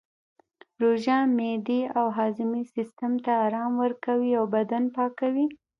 [0.81, 5.47] روژه معدې او هاضمې سیستم ته ارام ورکوي او بدن پاکوي